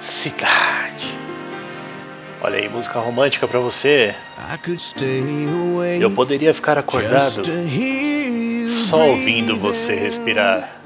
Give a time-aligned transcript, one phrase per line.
[0.00, 1.14] cidade.
[2.42, 4.14] Olha aí, música romântica para você.
[6.00, 7.42] Eu poderia ficar acordado
[8.66, 10.76] só ouvindo você respirar.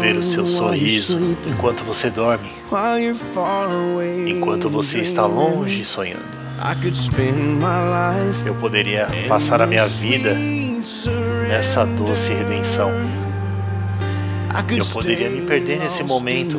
[0.00, 2.50] Ver o seu sorriso enquanto você dorme,
[4.26, 6.44] enquanto você está longe sonhando.
[8.44, 10.34] Eu poderia passar a minha vida
[11.48, 12.90] nessa doce redenção.
[14.76, 16.58] Eu poderia me perder nesse momento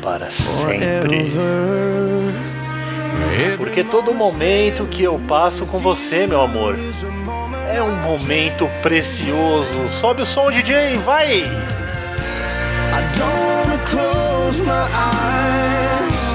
[0.00, 1.30] para sempre.
[3.58, 6.74] Porque todo momento que eu passo com você, meu amor,
[7.74, 9.88] é um momento precioso.
[9.88, 11.42] Sobe o som, DJ, vai!
[12.92, 16.34] I don't wanna close my eyes.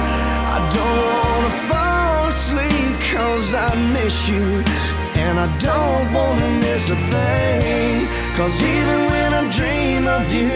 [0.53, 4.63] I don't wanna fall asleep cause I miss you.
[5.17, 8.24] And I don't wanna miss a thing.
[8.35, 10.49] Cause even when I dream of you,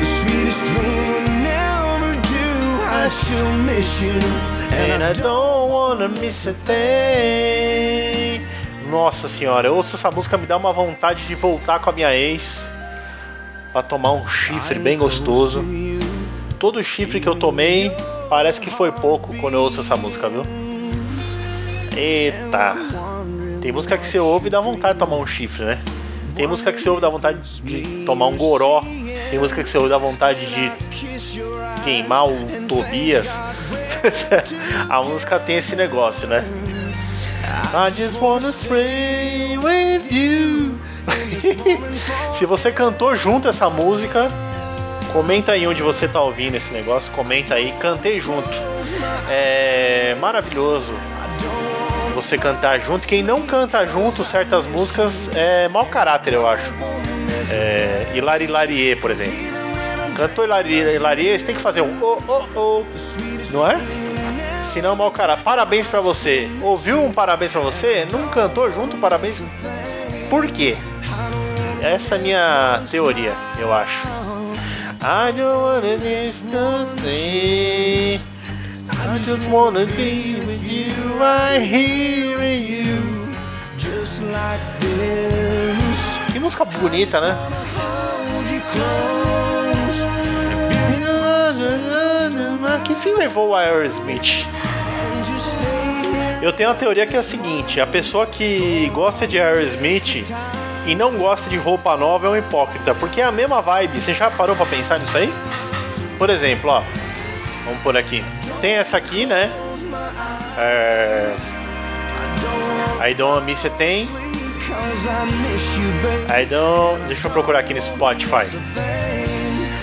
[0.00, 2.80] the sweetest dream will never do.
[2.82, 4.18] I still miss you.
[4.70, 8.46] And I don't wanna miss a thing.
[8.90, 12.14] Nossa senhora, eu ouço essa música me dá uma vontade de voltar com a minha
[12.16, 12.70] ex
[13.70, 15.62] para tomar um chifre bem gostoso.
[16.58, 17.92] Todo chifre que eu tomei
[18.30, 20.46] parece que foi pouco quando eu ouço essa música, viu?
[21.94, 23.07] Eita!
[23.60, 25.82] Tem música que você ouve e dá vontade de tomar um chifre, né?
[26.34, 28.82] Tem música que você ouve e dá vontade de tomar um goró.
[29.30, 30.72] Tem música que você ouve e dá vontade de
[31.82, 33.40] queimar o Tobias.
[34.88, 36.44] a música tem esse negócio, né?
[37.74, 40.78] I just wanna stay with you.
[42.34, 44.28] Se você cantou junto essa música,
[45.12, 48.48] comenta aí onde você tá ouvindo esse negócio, comenta aí, cantei junto.
[49.28, 50.94] É maravilhoso
[52.22, 53.06] você cantar junto.
[53.06, 56.72] Quem não canta junto certas músicas é mau caráter, eu acho.
[57.50, 59.38] É, Hilari Hilarie, por exemplo.
[60.16, 62.84] Cantou Hilari Hilarie, você tem que fazer um oh, oh, oh.
[63.52, 63.78] Não é?
[64.62, 65.44] Senão, mau caráter.
[65.44, 66.48] Parabéns pra você.
[66.60, 68.06] Ouviu um parabéns pra você?
[68.10, 69.42] Não cantou junto parabéns?
[70.28, 70.76] Por quê?
[71.80, 74.08] Essa é a minha teoria, eu acho.
[75.00, 75.96] I don't wanna
[79.00, 83.28] I just wanna be with you, I hear you.
[83.78, 86.32] Just like this.
[86.32, 87.36] Que música bonita, né?
[92.84, 94.46] Que fim levou o Aerosmith?
[96.40, 100.24] Eu tenho uma teoria que é a seguinte: a pessoa que gosta de Aerosmith
[100.86, 104.00] e não gosta de roupa nova é um hipócrita, porque é a mesma vibe.
[104.00, 105.32] Você já parou para pensar nisso aí?
[106.18, 106.82] Por exemplo, ó,
[107.64, 108.24] vamos por aqui.
[108.60, 109.50] Tem essa aqui, né?
[110.56, 111.32] É...
[113.08, 114.08] I don't miss a thing.
[116.28, 117.06] I don't.
[117.06, 118.46] Deixa eu procurar aqui no Spotify.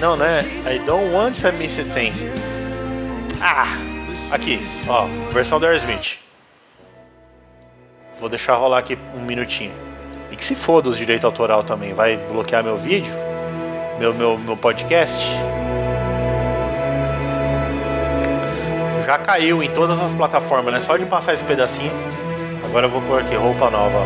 [0.01, 0.43] Não, né?
[0.69, 2.11] I don't want to miss a thing.
[3.41, 3.67] Ah!
[4.31, 6.17] Aqui, ó, versão do Aerosmith.
[8.19, 9.73] Vou deixar rolar aqui um minutinho.
[10.31, 11.93] E que se foda os direitos autoral também.
[11.93, 13.13] Vai bloquear meu vídeo?
[13.99, 15.25] Meu, meu, meu podcast?
[19.05, 20.79] Já caiu em todas as plataformas, né?
[20.79, 21.91] Só de passar esse pedacinho.
[22.65, 24.03] Agora eu vou pôr aqui roupa nova.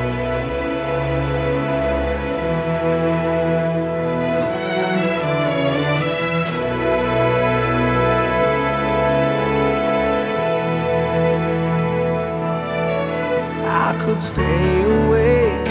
[13.65, 15.69] I could stay awake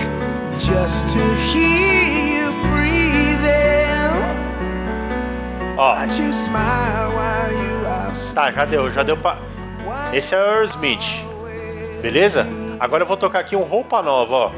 [0.58, 1.18] just to
[1.52, 4.08] hear you breathing.
[5.76, 5.92] Ó.
[5.92, 7.67] Watch you smile while you
[8.38, 9.36] Tá, já deu, já deu pra.
[10.12, 11.24] Esse é o Aerosmith.
[12.00, 12.46] Beleza?
[12.78, 14.52] Agora eu vou tocar aqui um roupa nova, ó.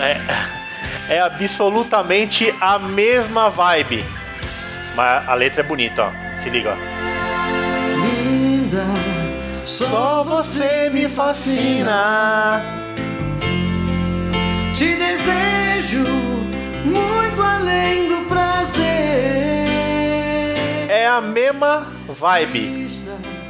[0.00, 4.02] É, é absolutamente a mesma vibe.
[4.96, 6.38] Mas a letra é bonita, ó.
[6.38, 7.17] Se liga, ó.
[9.68, 12.62] Só você me fascina.
[14.74, 16.04] Te desejo
[16.86, 18.86] muito além do prazer.
[20.88, 22.88] É a mesma vibe.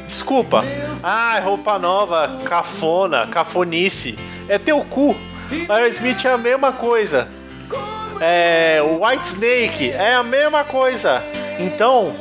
[0.09, 0.65] Desculpa.
[1.05, 4.19] Ah, roupa nova, cafona, cafonice.
[4.49, 5.17] É teu cu.
[5.69, 7.29] Aerosmith é a mesma coisa.
[8.21, 11.23] É, White Snake é a mesma coisa.
[11.61, 12.17] Então,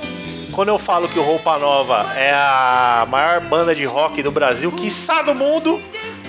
[0.58, 4.72] quando eu falo que o Roupa Nova é a maior banda de rock do Brasil,
[4.72, 5.80] quiçá do mundo,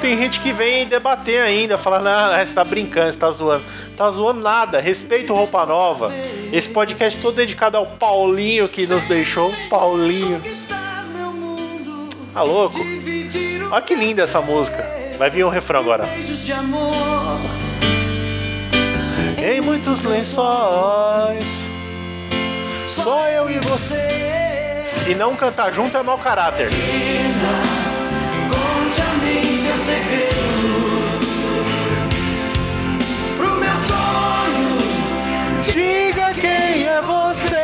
[0.03, 3.65] tem gente que vem debater ainda, falar, não, você tá brincando, você tá zoando.
[3.97, 6.13] Tá zoando nada, respeita o Roupa Nova.
[6.53, 9.51] Esse podcast todo dedicado ao Paulinho que nos deixou.
[9.71, 10.43] Paulinho.
[12.35, 12.81] Tá louco?
[13.71, 14.87] Olha que linda essa música.
[15.17, 16.07] Vai vir um refrão agora.
[19.39, 21.67] Em muitos lençóis,
[22.99, 24.83] só eu e você.
[24.85, 26.69] Se não cantar junto é mau caráter.
[28.50, 30.39] Conte a mim teu segredo.
[33.37, 34.79] Pro meu sonho,
[35.62, 37.56] diga quem é você.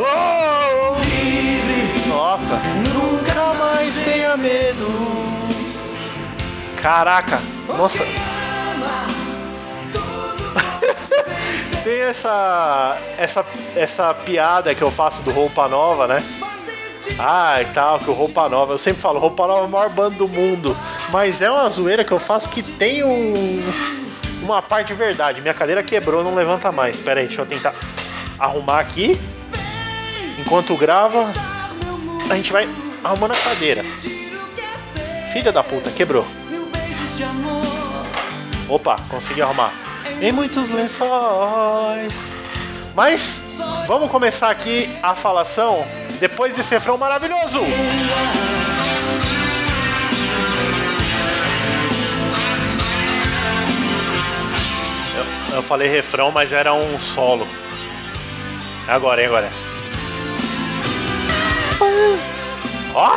[0.00, 0.96] Oh!
[2.08, 4.88] Nossa, nunca mais tenha medo.
[6.82, 8.04] Caraca, nossa.
[11.82, 16.22] Tem essa, essa, essa piada que eu faço do Roupa Nova, né?
[17.18, 19.90] Ah, e tal, que o Roupa Nova, eu sempre falo, Roupa Nova é a maior
[19.90, 20.76] banda do mundo.
[21.10, 23.62] Mas é uma zoeira que eu faço que tem um,
[24.42, 25.40] uma parte de verdade.
[25.40, 26.96] Minha cadeira quebrou, não levanta mais.
[26.96, 27.72] Espera aí, deixa eu tentar
[28.38, 29.18] arrumar aqui.
[30.38, 31.32] Enquanto grava,
[32.30, 32.68] a gente vai
[33.02, 33.82] arrumando a cadeira.
[35.32, 36.26] Filha da puta, quebrou.
[38.68, 39.87] Opa, consegui arrumar
[40.20, 42.34] em muitos lençóis.
[42.94, 45.86] Mas vamos começar aqui a falação
[46.18, 47.60] depois desse refrão maravilhoso.
[55.16, 57.46] Eu, eu falei refrão, mas era um solo.
[58.88, 59.50] Agora, hein, agora.
[62.94, 63.16] Ó!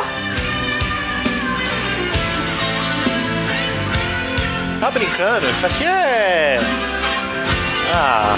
[4.78, 5.50] Tá brincando?
[5.50, 6.60] Isso aqui é.
[7.94, 8.36] Ah.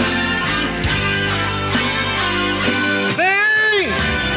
[3.15, 3.89] Vem!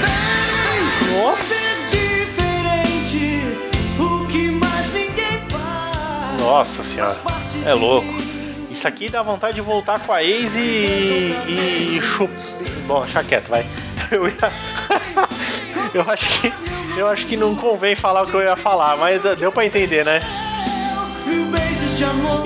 [0.02, 1.20] Vem!
[1.20, 1.68] Nossa!
[6.40, 7.18] Nossa senhora,
[7.66, 8.08] é louco.
[8.70, 11.34] Isso aqui dá vontade de voltar com a ex e.
[11.48, 12.32] e chup...
[12.86, 13.66] Bom, deixa quieto, vai.
[14.12, 14.36] Eu ia.
[15.94, 16.54] eu acho que.
[16.98, 20.06] Eu acho que não convém falar o que eu ia falar, mas deu pra entender,
[20.06, 20.22] né?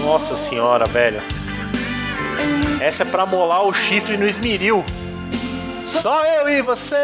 [0.03, 1.21] Nossa senhora, velho.
[2.79, 4.83] Essa é pra molar o chifre no esmeril.
[5.85, 6.95] Só eu e você.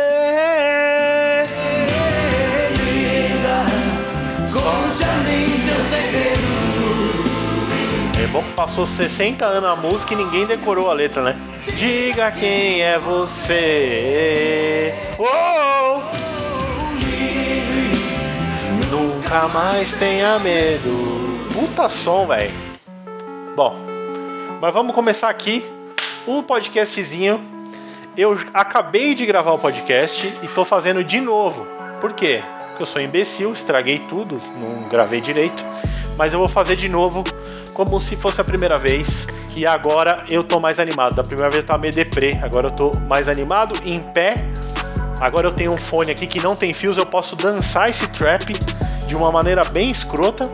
[8.20, 11.36] É bom que passou 60 anos a música e ninguém decorou a letra, né?
[11.76, 14.94] Diga quem é você.
[15.20, 16.02] Oh!
[18.90, 21.48] Nunca mais tenha medo.
[21.54, 22.52] Puta som, velho.
[23.56, 23.87] Bom,
[24.60, 25.64] mas vamos começar aqui
[26.28, 27.40] um podcastzinho.
[28.16, 31.68] Eu acabei de gravar o podcast e estou fazendo de novo.
[32.02, 32.42] Por quê?
[32.70, 35.64] Porque eu sou imbecil, estraguei tudo, não gravei direito.
[36.18, 37.24] Mas eu vou fazer de novo,
[37.74, 39.28] como se fosse a primeira vez.
[39.56, 41.16] E agora eu tô mais animado.
[41.16, 44.34] Da primeira vez eu tava meio deprê, agora eu tô mais animado, em pé.
[45.20, 48.54] Agora eu tenho um fone aqui que não tem fios, eu posso dançar esse trap
[49.08, 50.50] de uma maneira bem escrota.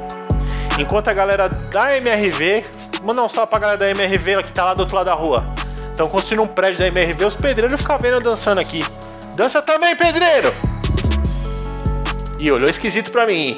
[0.77, 2.65] Enquanto a galera da MRV,
[3.03, 5.45] manda um salve pra galera da MRV que tá lá do outro lado da rua.
[5.93, 8.83] Então, construindo um prédio da MRV, os pedreiros ficam vendo dançando aqui.
[9.35, 10.51] Dança também, pedreiro!
[12.39, 13.55] E olhou esquisito pra mim.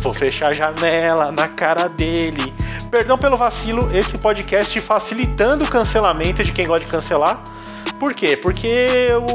[0.00, 2.52] Vou fechar a janela na cara dele.
[2.90, 7.42] Perdão pelo vacilo, esse podcast facilitando o cancelamento de quem gosta de cancelar.
[7.98, 8.36] Por quê?
[8.36, 9.26] Porque eu,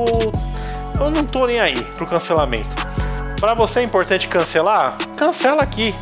[1.00, 2.76] eu não tô nem aí pro cancelamento.
[3.40, 4.98] Para você é importante cancelar?
[5.18, 5.94] Cancela aqui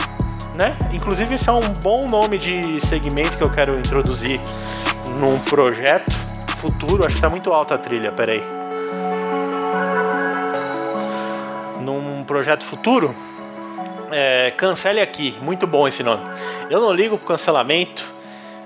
[0.55, 0.75] né?
[0.91, 4.39] Inclusive esse é um bom nome de segmento que eu quero introduzir
[5.19, 6.12] num projeto
[6.57, 7.05] futuro.
[7.05, 8.43] Acho que tá muito alta a trilha, peraí.
[11.81, 13.13] Num projeto futuro,
[14.12, 15.36] é, cancele aqui.
[15.41, 16.24] Muito bom esse nome.
[16.69, 18.13] Eu não ligo pro cancelamento.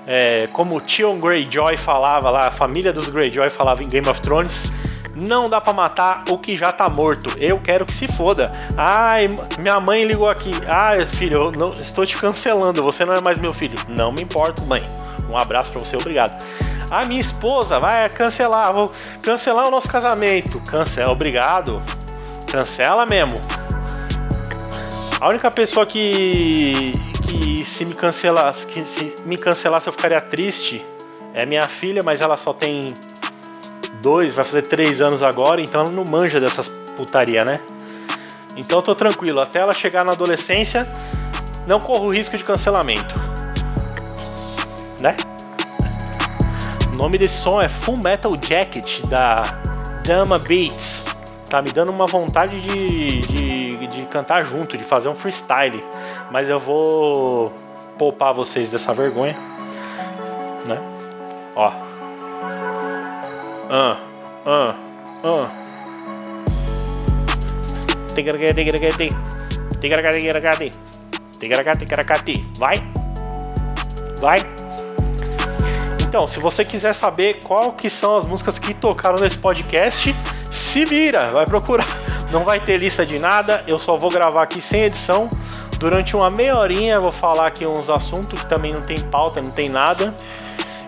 [0.09, 4.21] É, como o Tion Greyjoy falava lá, a família dos Greyjoy falava em Game of
[4.21, 4.71] Thrones
[5.17, 7.35] não dá para matar o que já tá morto.
[7.37, 8.51] Eu quero que se foda.
[8.77, 10.51] Ai, minha mãe ligou aqui.
[10.67, 12.83] Ai, filho, eu não, estou te cancelando.
[12.83, 13.77] Você não é mais meu filho.
[13.87, 14.83] Não me importo, mãe.
[15.29, 16.41] Um abraço para você, obrigado.
[16.89, 20.59] A minha esposa vai cancelar, vou cancelar o nosso casamento.
[20.61, 21.81] Cancela, obrigado.
[22.49, 23.35] Cancela mesmo.
[25.19, 26.93] A única pessoa que
[27.27, 30.85] que se me cancelasse, que se me cancelasse eu ficaria triste
[31.33, 32.93] é minha filha, mas ela só tem
[34.01, 37.59] dois, vai fazer três anos agora, então ela não manja dessas putaria, né?
[38.55, 40.87] Então eu tô tranquilo, até ela chegar na adolescência,
[41.67, 43.13] não corro risco de cancelamento.
[44.99, 45.15] Né?
[46.91, 49.43] O nome desse som é Full Metal Jacket da
[50.03, 51.05] Dama Beats.
[51.49, 55.83] Tá me dando uma vontade de, de, de cantar junto, de fazer um freestyle.
[56.31, 57.53] Mas eu vou
[57.97, 59.37] poupar vocês dessa vergonha.
[60.65, 60.77] Né?
[61.55, 61.86] Ó.
[63.69, 63.97] Ah,
[64.45, 64.75] ah,
[65.23, 65.49] ah.
[68.15, 69.09] Tigaragati, tigaragati,
[69.81, 70.71] tigaragati,
[71.37, 72.45] tigaragati, tigaragati.
[72.57, 72.81] Vai?
[74.21, 74.39] Vai?
[76.01, 80.15] Então, se você quiser saber qual que são as músicas que tocaram nesse podcast,
[80.49, 81.85] se vira, vai procurar.
[82.31, 85.29] Não vai ter lista de nada, eu só vou gravar aqui sem edição.
[85.77, 89.51] Durante uma meia horinha vou falar aqui uns assuntos que também não tem pauta, não
[89.51, 90.13] tem nada.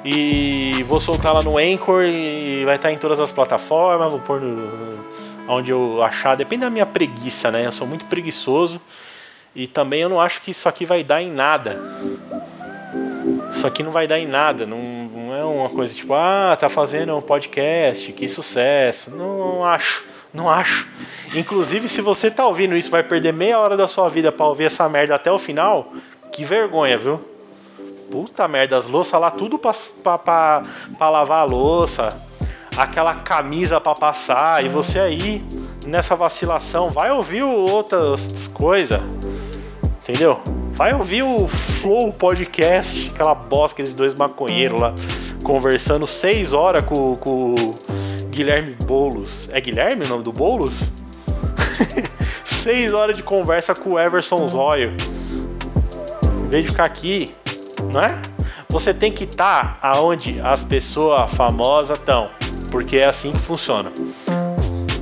[0.03, 4.39] E vou soltar lá no Anchor e vai estar em todas as plataformas, vou pôr
[4.39, 5.00] no,
[5.48, 7.65] onde eu achar, depende da minha preguiça, né?
[7.65, 8.79] Eu sou muito preguiçoso
[9.56, 11.82] e também eu não acho que isso aqui vai dar em nada.
[13.51, 16.70] Isso aqui não vai dar em nada, não, não é uma coisa tipo, ah, tá
[16.70, 19.12] fazendo um podcast, que sucesso.
[19.12, 20.88] Não, não acho, não acho.
[21.36, 24.65] Inclusive, se você tá ouvindo isso, vai perder meia hora da sua vida para ouvir
[24.65, 25.91] essa merda até o final,
[26.32, 27.20] que vergonha, viu?
[28.12, 29.72] Puta merda, as louças lá, tudo pra,
[30.04, 30.63] pra, pra,
[30.98, 32.10] pra lavar a louça,
[32.75, 35.44] aquela camisa para passar, e você aí,
[35.86, 39.00] nessa vacilação, vai ouvir outras coisas,
[40.01, 40.39] entendeu?
[40.74, 44.96] Vai ouvir o Flow Podcast, aquela bosta, aqueles dois maconheiros lá,
[45.44, 49.50] conversando seis horas com, com o Guilherme Boulos.
[49.51, 50.89] É Guilherme o nome do Boulos?
[52.44, 54.96] seis horas de conversa com o Everson Zóio.
[56.46, 57.36] Em vez de ficar aqui,
[57.92, 58.22] não é?
[58.70, 62.30] Você tem que estar tá aonde as pessoas famosas estão,
[62.72, 63.92] porque é assim que funciona.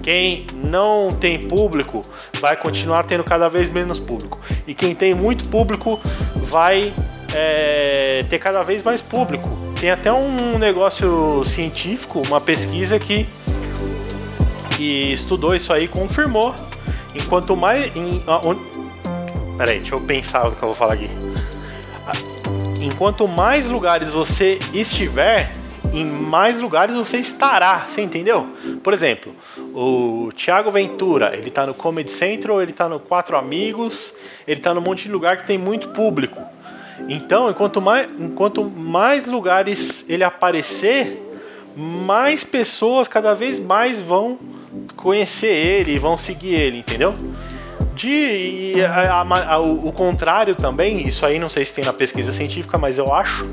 [0.02, 2.02] Quem não tem público
[2.40, 4.40] vai continuar tendo cada vez menos público.
[4.66, 6.00] E quem tem muito público
[6.36, 6.94] vai
[7.34, 9.50] é, ter cada vez mais público.
[9.80, 13.28] Tem até um negócio científico, uma pesquisa que,
[14.78, 16.56] que estudou isso aí confirmou.
[17.14, 17.94] Enquanto mais.
[17.96, 18.56] Em, on,
[19.58, 21.10] peraí, deixa eu pensar o que eu vou falar aqui.
[22.88, 25.52] Enquanto mais lugares você estiver,
[25.92, 28.48] em mais lugares você estará, você entendeu?
[28.82, 29.36] Por exemplo,
[29.74, 34.14] o Thiago Ventura, ele tá no Comedy Central, ele tá no Quatro Amigos,
[34.48, 36.42] ele tá num monte de lugar que tem muito público.
[37.10, 41.22] Então, enquanto mais, enquanto mais lugares ele aparecer,
[41.76, 44.40] mais pessoas cada vez mais vão
[44.96, 47.14] conhecer ele vão seguir ele, entendeu?
[47.98, 51.92] De a, a, a, o, o contrário também, isso aí não sei se tem na
[51.92, 53.50] pesquisa científica, mas eu acho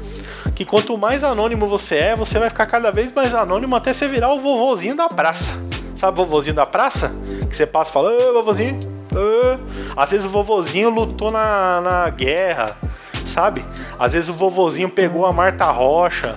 [0.55, 4.07] que quanto mais anônimo você é, você vai ficar cada vez mais anônimo até você
[4.07, 5.55] virar o vovozinho da praça.
[5.95, 7.15] Sabe o vovozinho da praça?
[7.49, 8.79] Que você passa e fala, ô vovozinho.
[9.15, 9.59] Ô.
[9.97, 12.77] Às vezes o vovozinho lutou na, na guerra,
[13.25, 13.65] sabe?
[13.99, 16.35] Às vezes o vovozinho pegou a Marta Rocha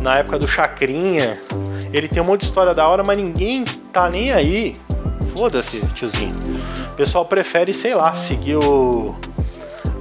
[0.00, 1.38] na época do Chacrinha.
[1.92, 4.74] Ele tem um monte de história da hora, mas ninguém tá nem aí.
[5.36, 6.32] Foda-se, tiozinho.
[6.94, 9.16] O pessoal prefere, sei lá, seguir o.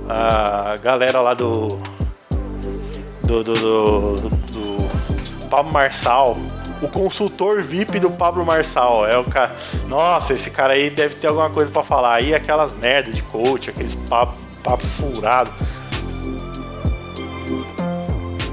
[0.07, 1.67] A galera lá do
[3.23, 6.37] do, do, do, do Pablo Marçal.
[6.83, 9.07] O consultor VIP do Pablo Marçal.
[9.07, 9.55] É o cara.
[9.87, 12.13] Nossa, esse cara aí deve ter alguma coisa para falar.
[12.13, 15.49] Aí aquelas merdas de coach, aqueles papo, papo furado.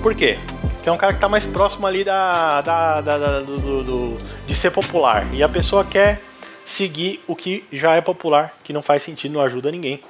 [0.03, 0.39] Por quê?
[0.77, 3.85] Porque é um cara que tá mais próximo ali da, da, da, da do, do,
[3.85, 5.27] do, de ser popular.
[5.31, 6.23] E a pessoa quer
[6.71, 10.01] seguir o que já é popular, que não faz sentido, não ajuda ninguém.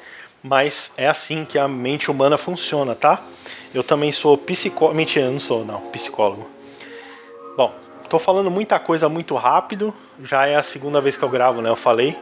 [0.43, 3.23] Mas é assim que a mente humana funciona, tá?
[3.75, 4.97] Eu também sou psicólogo.
[4.97, 6.49] Mentira, não sou, não, psicólogo.
[7.57, 7.73] Bom,
[8.09, 9.93] tô falando muita coisa muito rápido.
[10.23, 11.69] Já é a segunda vez que eu gravo, né?
[11.69, 12.17] Eu falei.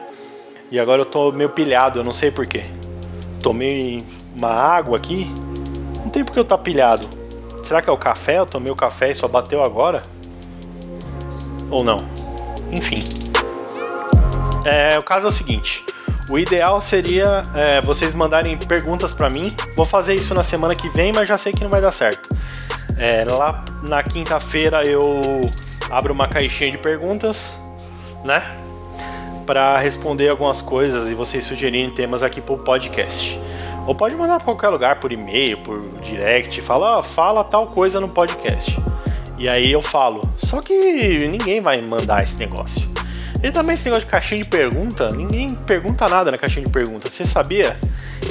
[0.71, 2.63] E agora eu tô meio pilhado, eu não sei porquê.
[3.41, 4.05] Tomei
[4.35, 5.25] uma água aqui.
[6.03, 7.07] Não tem porque eu tá pilhado.
[7.63, 8.39] Será que é o café?
[8.39, 10.03] Eu tomei o café e só bateu agora?
[11.69, 11.99] Ou não?
[12.71, 13.28] Enfim.
[14.65, 15.85] É, o caso é o seguinte.
[16.29, 19.55] O ideal seria é, vocês mandarem perguntas para mim.
[19.75, 22.29] Vou fazer isso na semana que vem, mas já sei que não vai dar certo.
[22.97, 25.49] É, lá na quinta-feira eu
[25.89, 27.53] abro uma caixinha de perguntas,
[28.23, 28.43] né?
[29.45, 33.39] Para responder algumas coisas e vocês sugerirem temas aqui pro podcast.
[33.87, 37.99] Ou pode mandar para qualquer lugar, por e-mail, por direct, fala, oh, fala tal coisa
[37.99, 38.77] no podcast.
[39.35, 40.21] E aí eu falo.
[40.37, 42.87] Só que ninguém vai mandar esse negócio.
[43.41, 47.09] E também esse negócio de caixinha de pergunta, ninguém pergunta nada na caixinha de pergunta.
[47.09, 47.77] Você sabia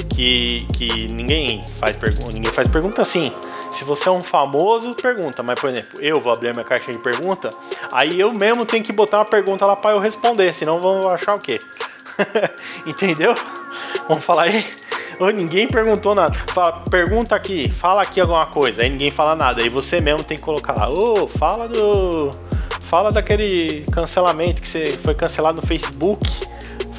[0.09, 2.31] que, que ninguém faz pergunta?
[2.31, 3.31] Ninguém faz pergunta assim.
[3.71, 5.41] Se você é um famoso, pergunta.
[5.41, 7.49] Mas, por exemplo, eu vou abrir minha caixinha de pergunta,
[7.91, 11.35] aí eu mesmo tenho que botar uma pergunta lá para eu responder, senão vão achar
[11.35, 11.59] o quê?
[12.85, 13.33] Entendeu?
[14.07, 14.65] Vamos falar aí.
[15.35, 16.37] Ninguém perguntou nada.
[16.53, 18.83] Fala, pergunta aqui, fala aqui alguma coisa.
[18.83, 19.61] Aí ninguém fala nada.
[19.61, 20.89] Aí você mesmo tem que colocar lá.
[20.89, 22.31] Ô, oh, fala do
[22.89, 26.27] Fala daquele cancelamento que você foi cancelado no Facebook.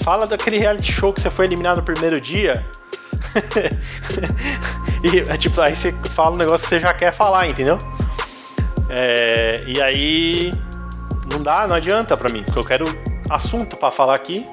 [0.05, 2.65] Fala daquele reality show que você foi eliminado no primeiro dia.
[5.03, 7.77] e é tipo, aí você fala um negócio que você já quer falar, entendeu?
[8.89, 10.55] É, e aí
[11.29, 12.87] não dá, não adianta pra mim, porque eu quero
[13.29, 14.49] assunto para falar aqui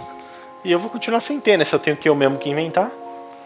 [0.66, 1.66] E eu vou continuar sem ter, né?
[1.66, 2.92] Se eu tenho que eu mesmo que inventar.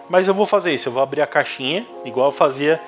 [0.10, 2.80] Mas eu vou fazer isso, eu vou abrir a caixinha, igual eu fazia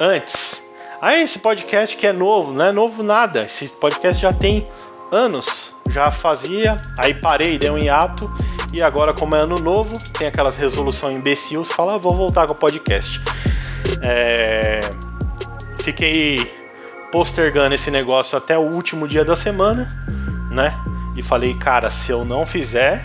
[0.00, 0.67] antes.
[1.00, 3.44] Ah, esse podcast que é novo, não é novo nada.
[3.44, 4.66] Esse podcast já tem
[5.12, 5.72] anos.
[5.88, 8.28] Já fazia, aí parei, dei um hiato.
[8.72, 12.46] E agora, como é ano novo, tem aquelas resoluções imbecil, você fala, ah, vou voltar
[12.46, 13.20] com o podcast.
[14.02, 14.80] É...
[15.78, 16.52] Fiquei
[17.12, 19.88] postergando esse negócio até o último dia da semana,
[20.50, 20.74] né?
[21.16, 23.02] E falei, cara, se eu não fizer,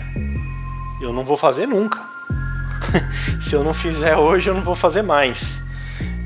[1.00, 2.00] eu não vou fazer nunca.
[3.40, 5.63] se eu não fizer hoje, eu não vou fazer mais.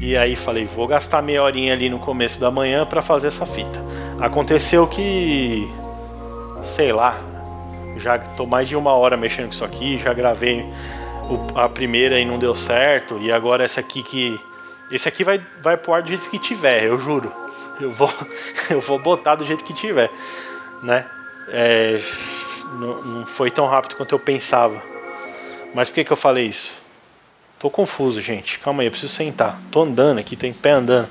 [0.01, 3.45] E aí falei, vou gastar meia horinha ali no começo da manhã para fazer essa
[3.45, 3.83] fita.
[4.21, 5.69] Aconteceu que,
[6.63, 7.19] sei lá,
[7.97, 10.65] já tô mais de uma hora mexendo com isso aqui, já gravei
[11.55, 14.41] a primeira e não deu certo, e agora essa aqui que
[14.91, 17.33] esse aqui vai vai pro ar do jeito que tiver, eu juro.
[17.81, 18.11] Eu vou
[18.71, 20.11] eu vou botar do jeito que tiver,
[20.83, 21.07] né?
[21.49, 22.01] É,
[22.79, 24.81] não, não foi tão rápido quanto eu pensava.
[25.75, 26.78] Mas por que, que eu falei isso?
[27.59, 28.59] Tô confuso, gente.
[28.61, 29.61] Calma aí, eu preciso sentar.
[29.71, 31.09] Tô andando aqui, tô em pé andando.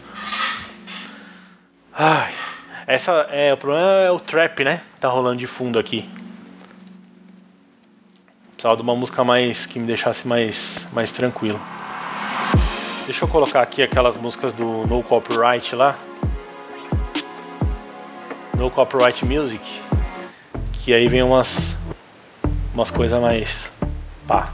[1.94, 2.32] Ai,
[2.86, 4.82] essa é o problema é o trap, né?
[5.00, 6.08] Tá rolando de fundo aqui.
[8.54, 11.60] Precisava de uma música mais que me deixasse mais mais tranquilo.
[13.06, 15.98] Deixa eu colocar aqui aquelas músicas do No Copyright lá.
[18.56, 19.62] No Copyright Music
[20.88, 21.78] que aí vem umas
[22.74, 23.70] umas coisas mais
[24.26, 24.54] pá.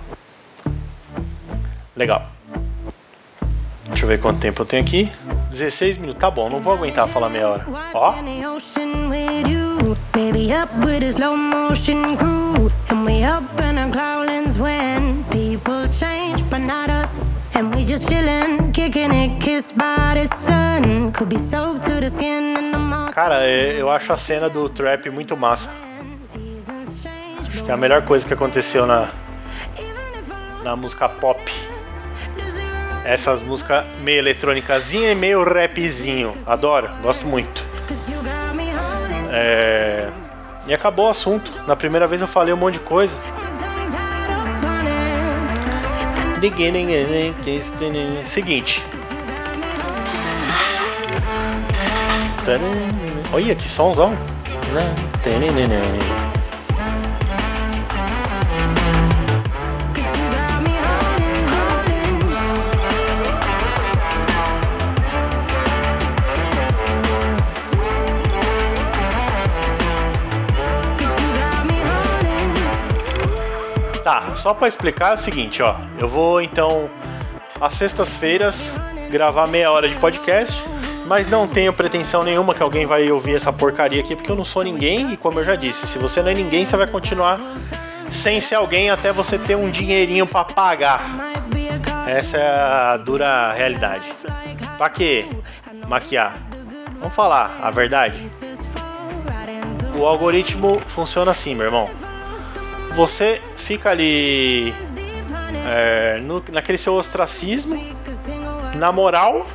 [2.04, 2.22] Legal.
[3.88, 5.10] Deixa eu ver quanto tempo eu tenho aqui.
[5.50, 7.66] 16 minutos, tá bom, não vou aguentar falar meia hora.
[7.94, 8.14] Ó.
[10.12, 15.88] Baby up with a slow motion crew And we up in our growlings when People
[15.88, 17.20] change but not us
[17.54, 22.10] And we just chillin', kicking it, kissed by the sun Could be soaked to the
[22.10, 25.70] skin in the Cara, eu acho a cena do trap muito massa
[27.66, 29.10] que é a melhor coisa que aconteceu na,
[30.64, 31.40] na música pop.
[33.06, 36.34] Essas músicas meio eletrônicazinha e meio rapzinho.
[36.46, 37.66] Adoro, gosto muito.
[39.32, 40.10] É...
[40.66, 41.52] E acabou o assunto.
[41.68, 43.18] Na primeira vez eu falei um monte de coisa.
[48.24, 48.84] Seguinte.
[53.32, 54.18] Olha que somzão.
[74.04, 75.76] Tá, só para explicar é o seguinte, ó.
[75.98, 76.90] Eu vou então
[77.62, 78.76] às sextas-feiras
[79.10, 80.62] gravar meia hora de podcast,
[81.06, 84.44] mas não tenho pretensão nenhuma que alguém vai ouvir essa porcaria aqui, porque eu não
[84.44, 87.40] sou ninguém e como eu já disse, se você não é ninguém, você vai continuar
[88.10, 91.02] sem ser alguém até você ter um dinheirinho para pagar.
[92.06, 94.12] Essa é a dura realidade.
[94.78, 95.26] Pra que
[95.88, 96.36] maquiar?
[97.00, 98.30] Vamos falar a verdade.
[99.98, 101.90] O algoritmo funciona assim, meu irmão.
[102.96, 104.74] Você fica ali
[105.66, 107.82] é, no, naquele seu ostracismo,
[108.76, 109.48] na moral,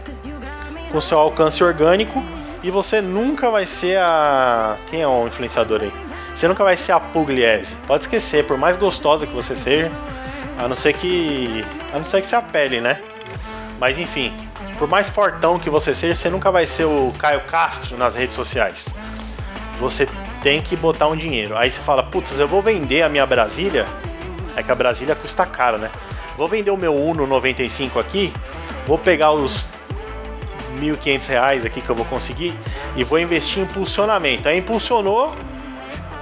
[0.90, 2.22] com seu alcance orgânico,
[2.62, 4.76] e você nunca vai ser a.
[4.90, 5.92] Quem é o influenciador aí?
[6.34, 7.76] Você nunca vai ser a Pugliese.
[7.86, 9.92] Pode esquecer, por mais gostosa que você seja,
[10.58, 11.64] a não ser que.
[11.92, 13.00] A não ser que se apele, né?
[13.78, 14.32] Mas enfim,
[14.78, 18.34] por mais fortão que você seja, você nunca vai ser o Caio Castro nas redes
[18.34, 18.88] sociais.
[19.78, 20.08] Você
[20.42, 21.56] tem que botar um dinheiro.
[21.56, 23.86] Aí você fala, putz, eu vou vender a minha Brasília.
[24.56, 25.90] É que a Brasília custa caro, né?
[26.36, 28.32] Vou vender o meu Uno 95 aqui,
[28.86, 29.68] vou pegar os
[30.78, 32.54] 1.500 reais aqui que eu vou conseguir
[32.96, 34.48] e vou investir em impulsionamento.
[34.48, 35.34] Aí impulsionou,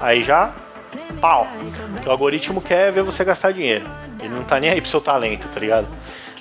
[0.00, 0.52] aí já
[1.20, 1.46] pau.
[2.04, 3.86] O algoritmo quer ver você gastar dinheiro.
[4.20, 5.86] Ele não tá nem aí pro seu talento, tá ligado?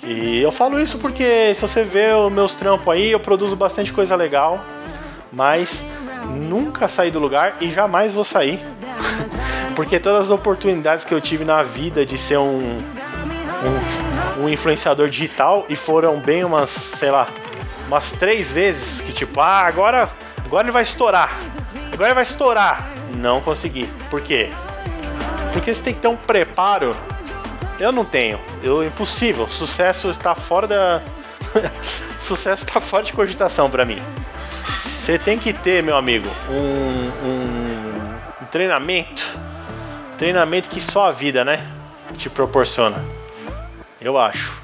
[0.03, 3.91] E eu falo isso porque se você vê os meus trampos aí, eu produzo bastante
[3.91, 4.63] coisa legal,
[5.35, 5.85] mas
[6.33, 8.59] nunca saí do lugar e jamais vou sair.
[9.75, 12.59] Porque todas as oportunidades que eu tive na vida de ser um,
[14.39, 17.27] um, um influenciador digital e foram bem umas, sei lá,
[17.87, 20.09] umas três vezes que tipo, ah, agora,
[20.45, 21.37] agora ele vai estourar.
[21.91, 22.89] Agora ele vai estourar.
[23.17, 23.89] Não consegui.
[24.09, 24.49] Por quê?
[25.51, 26.95] Porque você tem que ter um preparo.
[27.77, 28.39] Eu não tenho.
[28.63, 29.49] Eu impossível.
[29.49, 31.01] Sucesso está fora da
[32.17, 34.01] Sucesso está fora de cogitação para mim.
[35.05, 39.37] Você tem que ter, meu amigo, um, um, um treinamento.
[40.17, 41.63] Treinamento que só a vida, né?
[42.17, 42.97] Te proporciona.
[44.01, 44.59] Eu acho.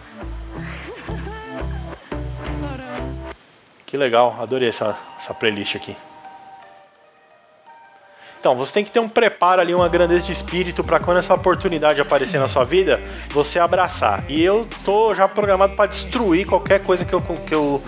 [3.85, 5.95] Que legal, adorei essa, essa playlist aqui.
[8.41, 11.31] Então, você tem que ter um preparo ali, uma grandeza de espírito para quando essa
[11.31, 12.99] oportunidade aparecer na sua vida,
[13.29, 14.23] você abraçar.
[14.27, 17.79] E eu tô já programado para destruir qualquer coisa que eu, que eu,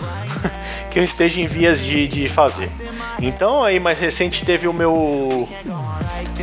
[0.94, 2.70] que eu esteja em vias de, de fazer.
[3.20, 5.50] Então, aí mais recente teve o meu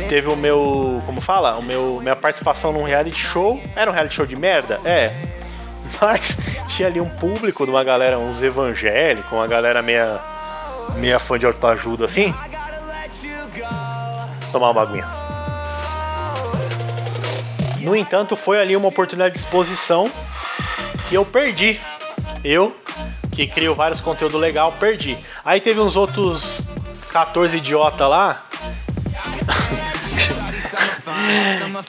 [0.09, 3.63] teve o meu, como fala, o meu minha participação num reality show.
[3.77, 4.77] Era um reality show de merda?
[4.83, 5.13] É.
[6.01, 6.35] Mas
[6.67, 10.19] tinha ali um público de uma galera, uns evangélicos, uma galera meia
[10.97, 12.33] meia fã de autoajuda assim
[14.51, 15.07] tomar uma aguinha.
[17.81, 20.11] No entanto, foi ali uma oportunidade de exposição
[21.11, 21.79] e eu perdi.
[22.43, 22.75] Eu,
[23.31, 25.17] que crio vários conteúdos legal, perdi.
[25.43, 26.67] Aí teve uns outros
[27.11, 28.43] 14 idiota lá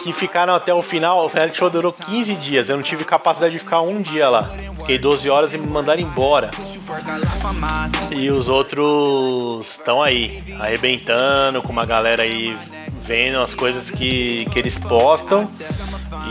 [0.03, 1.25] que ficaram até o final.
[1.25, 2.68] O reality show durou 15 dias.
[2.68, 4.51] Eu não tive capacidade de ficar um dia lá.
[4.79, 6.51] Fiquei 12 horas e me mandaram embora.
[8.11, 12.57] E os outros estão aí, arrebentando, com uma galera aí
[13.01, 15.45] vendo as coisas que, que eles postam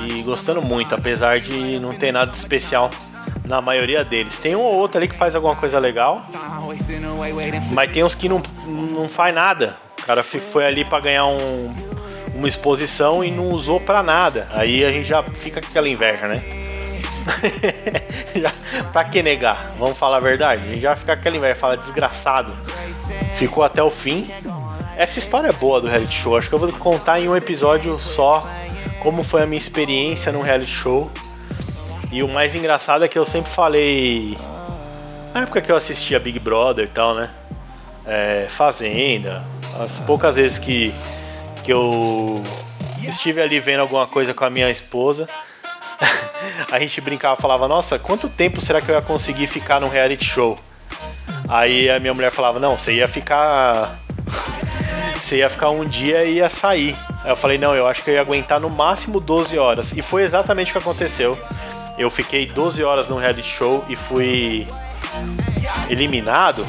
[0.07, 2.89] e gostando muito, apesar de não ter nada de especial
[3.45, 4.37] na maioria deles.
[4.37, 6.21] Tem um ou outro ali que faz alguma coisa legal,
[7.71, 9.75] mas tem uns que não, não faz nada.
[10.01, 11.73] O cara foi ali para ganhar um,
[12.35, 14.47] uma exposição e não usou para nada.
[14.51, 16.41] Aí a gente já fica com aquela inveja, né?
[18.91, 19.71] pra que negar?
[19.77, 20.63] Vamos falar a verdade?
[20.63, 22.51] A gente já fica com aquela inveja, fala desgraçado.
[23.35, 24.29] Ficou até o fim.
[24.97, 26.37] Essa história é boa do reality show.
[26.37, 28.47] Acho que eu vou contar em um episódio só
[28.99, 31.11] como foi a minha experiência no reality show.
[32.11, 34.37] E o mais engraçado é que eu sempre falei.
[35.33, 37.29] Na época que eu assistia Big Brother e tal, né?
[38.05, 39.43] É, Fazenda.
[39.79, 40.93] As poucas vezes que
[41.61, 42.43] que eu
[43.07, 45.27] estive ali vendo alguma coisa com a minha esposa.
[46.71, 50.25] a gente brincava, falava: Nossa, quanto tempo será que eu ia conseguir ficar num reality
[50.25, 50.57] show?
[51.47, 53.99] Aí a minha mulher falava: Não, você ia ficar.
[55.19, 56.95] você ia ficar um dia e ia sair.
[57.23, 59.91] Aí eu falei: Não, eu acho que eu ia aguentar no máximo 12 horas.
[59.91, 61.37] E foi exatamente o que aconteceu.
[61.97, 64.65] Eu fiquei 12 horas num reality show e fui
[65.89, 66.65] eliminado.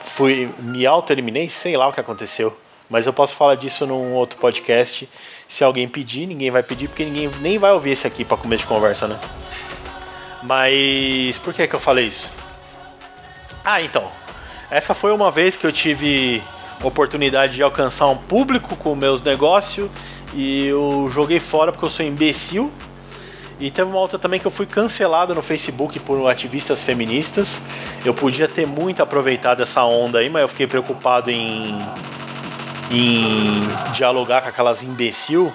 [0.00, 2.56] Fui, me auto-eliminei, sei lá o que aconteceu.
[2.88, 5.08] Mas eu posso falar disso num outro podcast.
[5.46, 8.62] Se alguém pedir, ninguém vai pedir, porque ninguém nem vai ouvir esse aqui para começo
[8.62, 9.18] de conversa, né?
[10.42, 12.32] Mas por que, que eu falei isso?
[13.64, 14.10] Ah, então.
[14.70, 16.42] Essa foi uma vez que eu tive
[16.82, 19.90] oportunidade de alcançar um público com meus negócios
[20.32, 22.70] e eu joguei fora porque eu sou imbecil.
[23.60, 27.60] E teve uma outra também que eu fui cancelado no Facebook por ativistas feministas.
[28.04, 31.76] Eu podia ter muito aproveitado essa onda aí, mas eu fiquei preocupado em
[32.90, 35.52] em dialogar com aquelas imbecil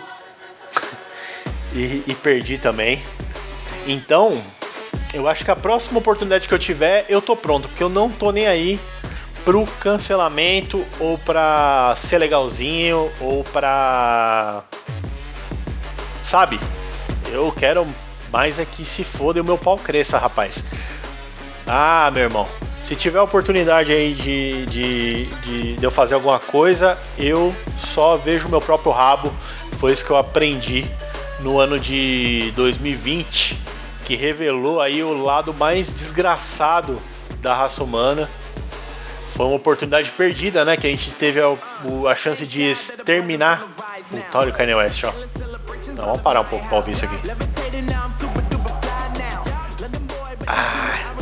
[1.74, 3.02] e, e perdi também.
[3.88, 4.42] Então,
[5.14, 8.10] eu acho que a próxima oportunidade que eu tiver, eu tô pronto, porque eu não
[8.10, 8.80] tô nem aí
[9.44, 14.64] pro cancelamento ou pra ser legalzinho ou pra.
[16.24, 16.60] Sabe?
[17.32, 17.86] Eu quero
[18.32, 20.64] mais é que se foda e o meu pau cresça, rapaz.
[21.68, 22.48] Ah, meu irmão,
[22.84, 28.50] se tiver oportunidade aí de, de, de, de eu fazer alguma coisa, eu só vejo
[28.50, 29.34] meu próprio rabo.
[29.78, 30.86] Foi isso que eu aprendi
[31.40, 33.58] no ano de 2020,
[34.04, 37.02] que revelou aí o lado mais desgraçado
[37.40, 38.30] da raça humana.
[39.34, 40.76] Foi uma oportunidade perdida, né?
[40.76, 41.56] Que a gente teve a,
[42.10, 43.66] a chance de exterminar.
[44.10, 45.14] Puta, olha o Kanye West, ó.
[45.88, 47.18] Então, vamos parar um pouco pra ouvir isso aqui.
[50.46, 51.13] Ah.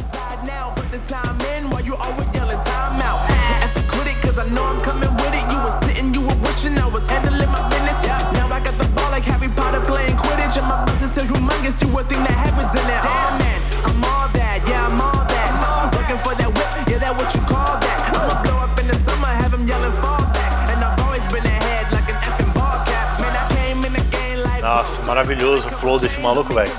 [11.27, 13.01] So humongous, you would think that in there.
[13.01, 15.49] Damn man, I'm all that, yeah, I'm all that.
[15.93, 17.97] Looking for that whip, yeah, that what you call that.
[18.09, 20.53] I'ma blow up in the summer, have him yelling fall back.
[20.71, 23.19] And I've always been ahead like an effing ball cap.
[23.19, 24.61] Man, I came in the game like.
[24.61, 26.71] Nossa, maravilhoso o flow desse maluco, velho.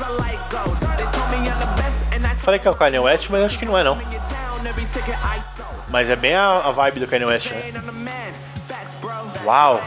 [2.38, 3.96] Falei que é o Kanye West, mas acho que não é não.
[5.88, 7.72] Mas é bem a, a vibe do Kanye West, né?
[9.44, 9.80] Uau!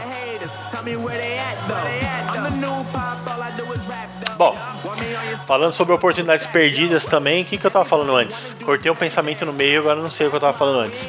[4.36, 4.54] Bom,
[5.46, 8.56] falando sobre oportunidades perdidas também, o que, que eu tava falando antes?
[8.62, 11.08] Cortei o um pensamento no meio, agora não sei o que eu tava falando antes.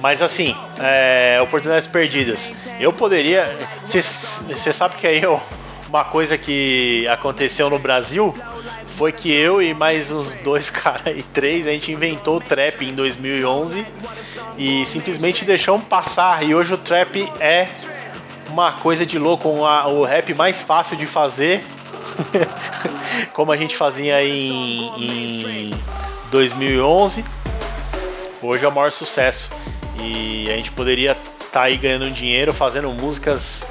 [0.00, 2.52] Mas assim, é, oportunidades perdidas.
[2.78, 3.50] Eu poderia.
[3.84, 5.40] Você sabe que aí eu,
[5.88, 8.36] uma coisa que aconteceu no Brasil
[8.86, 12.84] foi que eu e mais uns dois caras e três, a gente inventou o trap
[12.84, 13.84] em 2011
[14.56, 16.44] e simplesmente deixamos passar.
[16.44, 17.66] E hoje o trap é
[18.48, 21.64] uma coisa de louco, o rap mais fácil de fazer,
[23.32, 25.74] como a gente fazia em, em
[26.30, 27.24] 2011.
[28.42, 29.50] Hoje é o maior sucesso
[29.98, 31.16] e a gente poderia
[31.52, 33.66] tá aí ganhando dinheiro, fazendo músicas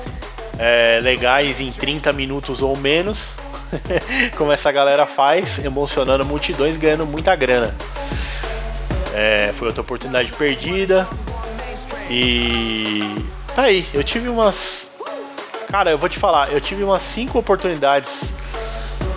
[0.58, 3.36] é, legais em 30 minutos ou menos,
[4.38, 7.74] como essa galera faz, emocionando multidões, ganhando muita grana.
[9.14, 11.08] É, foi outra oportunidade perdida.
[12.10, 13.24] E
[13.56, 14.96] tá aí, eu tive umas.
[15.70, 18.34] Cara, eu vou te falar, eu tive umas 5 oportunidades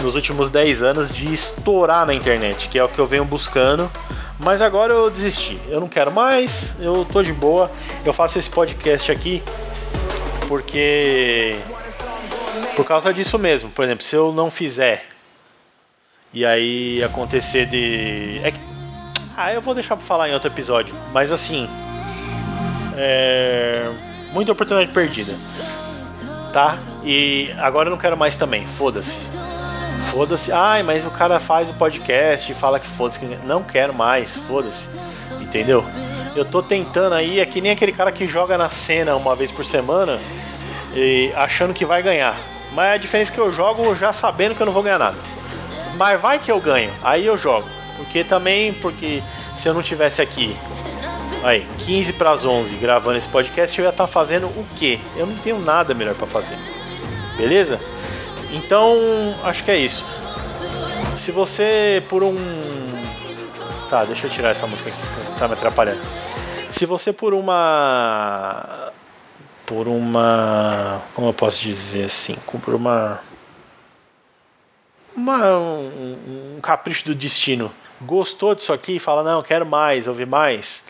[0.03, 3.91] nos últimos 10 anos de estourar na internet, que é o que eu venho buscando.
[4.38, 5.59] Mas agora eu desisti.
[5.69, 7.71] Eu não quero mais, eu tô de boa.
[8.05, 9.43] Eu faço esse podcast aqui
[10.47, 11.59] porque
[12.77, 13.71] por causa disso mesmo.
[13.71, 15.07] Por exemplo, se eu não fizer
[16.35, 18.61] e aí acontecer de é que...
[19.38, 21.67] ah, eu vou deixar para falar em outro episódio, mas assim,
[22.95, 23.91] é
[24.33, 25.33] muita oportunidade perdida.
[26.53, 26.77] Tá?
[27.03, 28.67] E agora eu não quero mais também.
[28.67, 29.19] Foda-se.
[30.11, 30.53] Foda-se.
[30.53, 33.25] Ai, mas o cara faz o podcast e fala que foda-se.
[33.45, 34.37] Não quero mais.
[34.37, 34.91] Foda-se.
[35.41, 35.85] Entendeu?
[36.35, 39.53] Eu tô tentando aí, é que nem aquele cara que joga na cena uma vez
[39.53, 40.19] por semana
[40.95, 42.38] e achando que vai ganhar.
[42.73, 45.17] Mas a diferença é que eu jogo já sabendo que eu não vou ganhar nada.
[45.97, 47.69] Mas vai que eu ganho, aí eu jogo.
[47.97, 49.23] Porque também, porque
[49.55, 50.57] se eu não tivesse aqui,
[51.42, 54.98] aí, 15 para as 11 gravando esse podcast, eu ia estar tá fazendo o quê?
[55.16, 56.57] Eu não tenho nada melhor para fazer.
[57.37, 57.81] Beleza?
[58.52, 58.96] Então,
[59.44, 60.05] acho que é isso.
[61.16, 62.37] Se você por um
[63.92, 66.00] Tá, deixa eu tirar essa música aqui tá me atrapalhando.
[66.70, 68.90] Se você por uma
[69.66, 73.20] por uma como eu posso dizer assim, por uma
[75.14, 80.85] uma, um, um capricho do destino, gostou disso aqui fala não, quero mais, ouvir mais,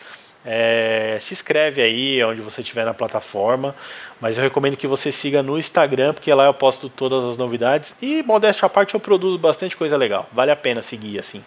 [0.44, 3.74] é, se inscreve aí onde você estiver na plataforma,
[4.20, 7.94] mas eu recomendo que você siga no Instagram, porque lá eu posto todas as novidades
[8.02, 11.44] e modéstia à parte eu produzo bastante coisa legal, vale a pena seguir assim.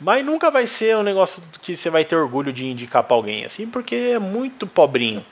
[0.00, 3.44] Mas nunca vai ser um negócio que você vai ter orgulho de indicar para alguém
[3.44, 5.24] assim, porque é muito pobrinho,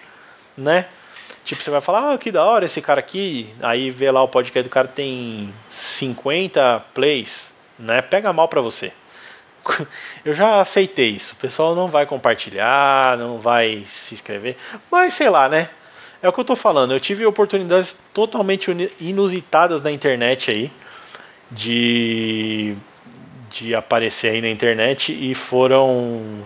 [0.57, 0.87] né?
[1.45, 4.29] Tipo, você vai falar, ah, que da hora esse cara aqui, aí vê lá o
[4.29, 8.01] podcast do cara tem 50 plays, né?
[8.01, 8.93] Pega mal para você.
[10.25, 11.35] eu já aceitei isso.
[11.35, 14.57] O pessoal não vai compartilhar, não vai se inscrever,
[14.90, 15.68] mas sei lá, né?
[16.22, 16.92] É o que eu tô falando.
[16.92, 18.70] Eu tive oportunidades totalmente
[19.01, 20.72] inusitadas na internet aí
[21.51, 22.77] de
[23.51, 26.42] de aparecer aí na internet e foram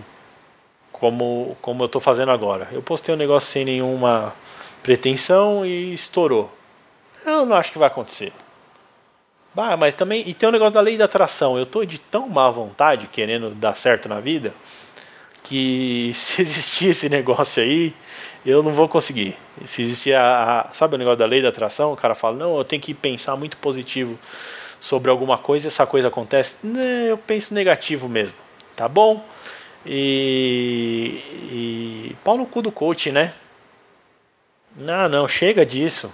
[0.91, 2.67] como como eu tô fazendo agora.
[2.71, 4.33] Eu postei um negócio sem nenhuma
[4.83, 6.51] pretensão e estourou.
[7.25, 8.33] Eu não acho que vai acontecer.
[9.57, 10.23] Ah, mas também.
[10.27, 11.57] E tem o um negócio da lei da atração.
[11.57, 14.53] Eu tô de tão má vontade querendo dar certo na vida
[15.43, 17.93] que se existir esse negócio aí,
[18.45, 19.35] eu não vou conseguir.
[19.65, 21.93] Se existir a, a, Sabe o negócio da lei da atração?
[21.93, 24.17] O cara fala, não, eu tenho que pensar muito positivo
[24.79, 26.57] sobre alguma coisa e essa coisa acontece.
[26.63, 28.37] Não, eu penso negativo mesmo.
[28.75, 29.23] Tá bom?
[29.85, 31.21] E.
[31.51, 32.15] E.
[32.23, 33.33] Pau no cu do coach, né?
[34.75, 36.13] Não, não, chega disso.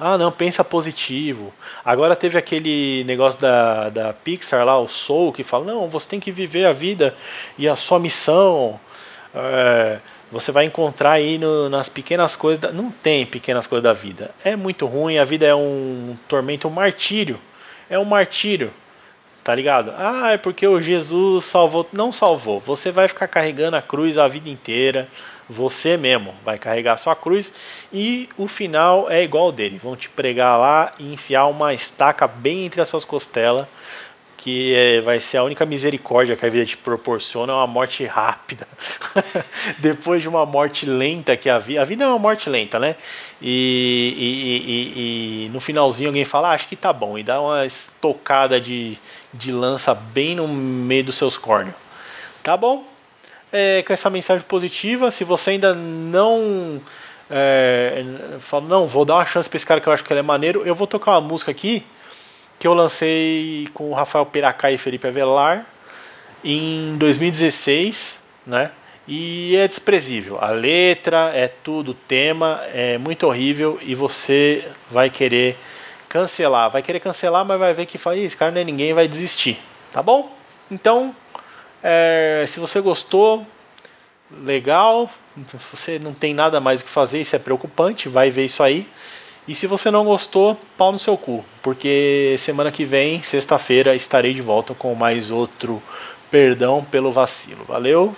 [0.00, 1.52] Ah, não, pensa positivo.
[1.84, 6.18] Agora teve aquele negócio da, da Pixar lá, o Soul, que fala: não, você tem
[6.18, 7.14] que viver a vida
[7.58, 8.80] e a sua missão.
[9.34, 9.98] É,
[10.32, 12.60] você vai encontrar aí no, nas pequenas coisas.
[12.60, 14.30] Da, não tem pequenas coisas da vida.
[14.42, 17.38] É muito ruim, a vida é um tormento, um martírio.
[17.90, 18.70] É um martírio.
[19.44, 19.92] Tá ligado?
[19.98, 21.86] Ah, é porque o Jesus salvou.
[21.92, 22.58] Não salvou.
[22.60, 25.06] Você vai ficar carregando a cruz a vida inteira.
[25.50, 27.52] Você mesmo vai carregar sua cruz
[27.92, 29.80] e o final é igual dele.
[29.82, 33.66] Vão te pregar lá e enfiar uma estaca bem entre as suas costelas,
[34.36, 38.04] que é, vai ser a única misericórdia que a vida te proporciona, é uma morte
[38.06, 38.66] rápida.
[39.78, 41.82] Depois de uma morte lenta que a vida.
[41.82, 42.94] A vida é uma morte lenta, né?
[43.42, 47.40] E, e, e, e no finalzinho alguém fala, ah, acho que tá bom, e dá
[47.40, 48.96] uma estocada de,
[49.34, 51.74] de lança bem no meio dos seus córneos.
[52.42, 52.89] Tá bom?
[53.52, 55.10] É, com essa mensagem positiva.
[55.10, 56.80] Se você ainda não
[57.30, 58.04] é,
[58.40, 60.22] fala, não, vou dar uma chance para esse cara que eu acho que ele é
[60.22, 61.84] maneiro, eu vou tocar uma música aqui
[62.58, 65.64] que eu lancei com o Rafael Piracá e Felipe Avelar
[66.44, 68.70] em 2016, né?
[69.08, 70.38] E é desprezível.
[70.40, 75.56] A letra é tudo, o tema é muito horrível e você vai querer
[76.08, 76.70] cancelar.
[76.70, 79.58] Vai querer cancelar, mas vai ver que fala, esse cara não é ninguém vai desistir.
[79.90, 80.30] Tá bom?
[80.70, 81.14] Então,
[81.82, 83.46] é, se você gostou,
[84.42, 85.10] legal.
[85.72, 88.86] Você não tem nada mais o que fazer, isso é preocupante, vai ver isso aí.
[89.48, 94.34] E se você não gostou, pau no seu cu, porque semana que vem, sexta-feira, estarei
[94.34, 95.82] de volta com mais outro
[96.30, 97.64] Perdão pelo Vacilo.
[97.64, 98.14] Valeu!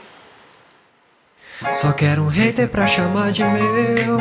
[1.75, 4.19] Só quero um hater pra chamar de meu,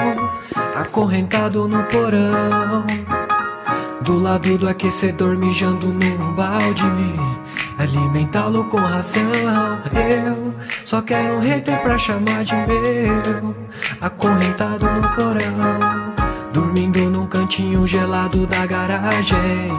[0.75, 2.85] acorrentado no porão,
[4.01, 6.83] do lado do aquecedor mijando num balde.
[7.81, 9.23] Alimentá-lo com ração.
[9.93, 10.53] Eu
[10.85, 13.55] só quero um hater pra chamar de meu,
[13.99, 16.13] acorrentado no porão,
[16.53, 19.71] dormindo num cantinho gelado da garagem.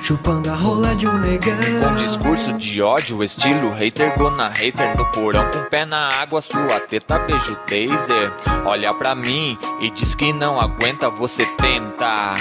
[0.00, 1.54] Chupando a rola de um negão.
[1.82, 5.50] Com discurso de ódio, estilo hater, gona hater no porão.
[5.50, 8.32] Com pé na água, sua teta beijo taser.
[8.64, 12.36] Olha pra mim e diz que não aguenta, você tenta.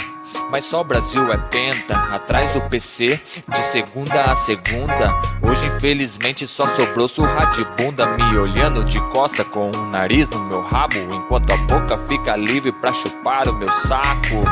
[0.49, 5.13] Mas só o Brasil é penta, atrás do PC, de segunda a segunda.
[5.41, 10.39] Hoje, infelizmente, só sobrou surra de bunda, me olhando de costa com um nariz no
[10.39, 14.43] meu rabo, enquanto a boca fica livre pra chupar o meu saco.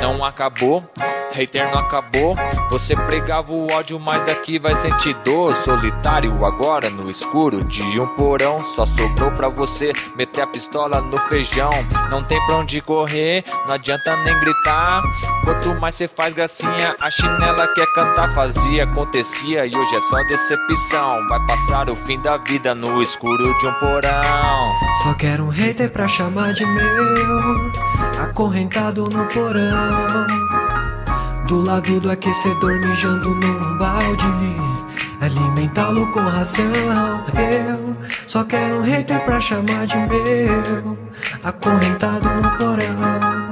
[0.00, 0.84] Não acabou,
[1.32, 2.36] hater não acabou.
[2.70, 5.54] Você pregava o ódio, mas aqui vai sentir dor.
[5.56, 8.64] Solitário agora no escuro de um porão.
[8.74, 11.70] Só sobrou pra você meter a pistola no feijão.
[12.10, 15.02] Não tem pra onde correr, não adianta nem gritar.
[15.42, 18.34] Quanto mais você faz gracinha, a chinela quer cantar.
[18.34, 21.26] Fazia, acontecia e hoje é só decepção.
[21.28, 24.72] Vai passar o fim da vida no escuro de um porão.
[25.02, 27.72] Só quero um hater pra chamar de meu,
[28.22, 30.26] acorrentado no porão.
[31.46, 34.24] Do lado do aquecedor mijando num balde
[35.20, 36.64] Alimentá-lo com ração
[37.34, 40.98] Eu só quero um hater pra chamar de meu
[41.42, 43.43] Acorrentado no porão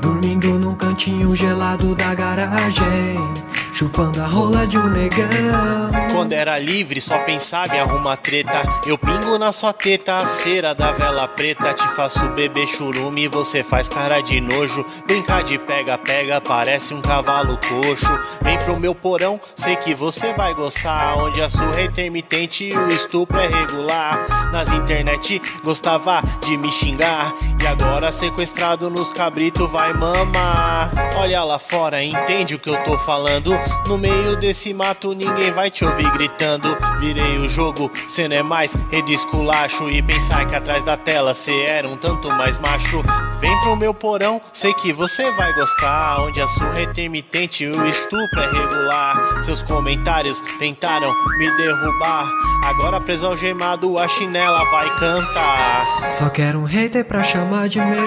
[0.00, 3.49] Dormindo num cantinho gelado da garagem
[3.80, 5.90] Chupando a rola de um negão.
[6.12, 8.60] Quando era livre, só pensava em arrumar treta.
[8.84, 11.72] Eu pingo na sua teta, a cera da vela preta.
[11.72, 14.84] Te faço beber churume, você faz cara de nojo.
[15.06, 18.20] Brincar de pega-pega, parece um cavalo coxo.
[18.42, 21.16] Vem pro meu porão, sei que você vai gostar.
[21.16, 24.52] Onde a surra é intermitente e o estupro é regular.
[24.52, 27.32] Nas internet gostava de me xingar.
[27.62, 30.90] E agora sequestrado nos cabritos vai mamar.
[31.16, 33.54] Olha lá fora, entende o que eu tô falando?
[33.86, 36.76] No meio desse mato ninguém vai te ouvir gritando.
[37.00, 39.90] Virei o jogo, cê não é mais rede esculacho.
[39.90, 43.02] E pensar que atrás da tela cê era um tanto mais macho.
[43.40, 46.20] Vem pro meu porão, sei que você vai gostar.
[46.22, 49.42] Onde a surra é intermitente e o estupro é regular.
[49.42, 52.30] Seus comentários tentaram me derrubar.
[52.64, 56.12] Agora preso algemado, a chinela vai cantar.
[56.12, 58.00] Só quero um hater pra chamar de meu.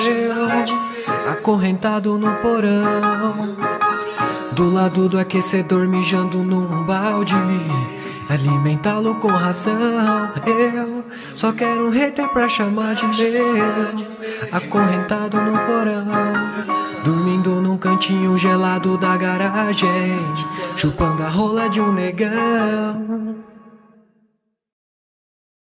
[1.29, 3.92] Acorrentado no porão.
[4.55, 7.33] Do lado do aquecedor mijando num balde.
[8.29, 10.31] Alimentá-lo com ração.
[10.45, 11.03] Eu
[11.35, 13.55] só quero um hater pra chamar de meu.
[14.51, 16.05] Acorrentado no porão.
[17.03, 19.89] Dormindo num cantinho gelado da garagem.
[20.75, 23.43] Chupando a rola de um negão